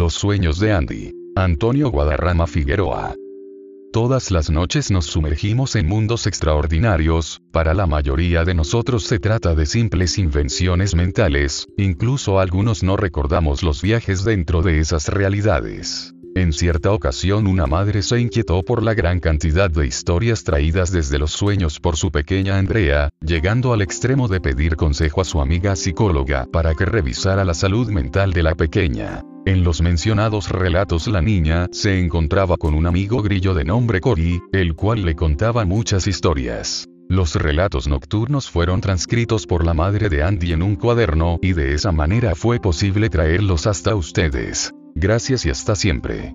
Los 0.00 0.14
sueños 0.14 0.58
de 0.58 0.72
Andy. 0.72 1.12
Antonio 1.36 1.90
Guadarrama 1.90 2.46
Figueroa. 2.46 3.14
Todas 3.92 4.30
las 4.30 4.48
noches 4.48 4.90
nos 4.90 5.04
sumergimos 5.04 5.76
en 5.76 5.86
mundos 5.86 6.26
extraordinarios, 6.26 7.42
para 7.52 7.74
la 7.74 7.86
mayoría 7.86 8.46
de 8.46 8.54
nosotros 8.54 9.04
se 9.04 9.18
trata 9.18 9.54
de 9.54 9.66
simples 9.66 10.16
invenciones 10.16 10.94
mentales, 10.94 11.66
incluso 11.76 12.40
algunos 12.40 12.82
no 12.82 12.96
recordamos 12.96 13.62
los 13.62 13.82
viajes 13.82 14.24
dentro 14.24 14.62
de 14.62 14.78
esas 14.78 15.08
realidades. 15.08 16.14
En 16.34 16.54
cierta 16.54 16.92
ocasión 16.92 17.46
una 17.46 17.66
madre 17.66 18.00
se 18.00 18.18
inquietó 18.20 18.62
por 18.62 18.82
la 18.82 18.94
gran 18.94 19.20
cantidad 19.20 19.70
de 19.70 19.86
historias 19.86 20.44
traídas 20.44 20.90
desde 20.90 21.18
los 21.18 21.32
sueños 21.32 21.78
por 21.78 21.98
su 21.98 22.10
pequeña 22.10 22.56
Andrea, 22.56 23.10
llegando 23.20 23.74
al 23.74 23.82
extremo 23.82 24.28
de 24.28 24.40
pedir 24.40 24.76
consejo 24.76 25.20
a 25.20 25.24
su 25.24 25.42
amiga 25.42 25.76
psicóloga 25.76 26.46
para 26.50 26.74
que 26.74 26.86
revisara 26.86 27.44
la 27.44 27.52
salud 27.52 27.90
mental 27.90 28.32
de 28.32 28.42
la 28.42 28.54
pequeña. 28.54 29.22
En 29.46 29.64
los 29.64 29.80
mencionados 29.80 30.50
relatos 30.50 31.06
la 31.06 31.22
niña 31.22 31.66
se 31.72 31.98
encontraba 31.98 32.56
con 32.56 32.74
un 32.74 32.86
amigo 32.86 33.22
grillo 33.22 33.54
de 33.54 33.64
nombre 33.64 34.00
Cory, 34.00 34.40
el 34.52 34.74
cual 34.74 35.04
le 35.04 35.14
contaba 35.14 35.64
muchas 35.64 36.06
historias. 36.06 36.86
Los 37.08 37.34
relatos 37.34 37.88
nocturnos 37.88 38.50
fueron 38.50 38.80
transcritos 38.80 39.46
por 39.46 39.64
la 39.64 39.74
madre 39.74 40.08
de 40.08 40.22
Andy 40.22 40.52
en 40.52 40.62
un 40.62 40.76
cuaderno 40.76 41.38
y 41.42 41.54
de 41.54 41.74
esa 41.74 41.90
manera 41.90 42.34
fue 42.34 42.60
posible 42.60 43.08
traerlos 43.08 43.66
hasta 43.66 43.96
ustedes. 43.96 44.72
Gracias 44.94 45.46
y 45.46 45.50
hasta 45.50 45.74
siempre. 45.74 46.34